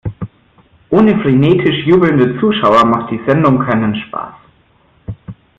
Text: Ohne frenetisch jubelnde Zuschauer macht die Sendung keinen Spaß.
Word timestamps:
Ohne 0.89 1.19
frenetisch 1.21 1.85
jubelnde 1.85 2.39
Zuschauer 2.39 2.87
macht 2.87 3.11
die 3.11 3.21
Sendung 3.27 3.59
keinen 3.59 3.95
Spaß. 3.95 4.33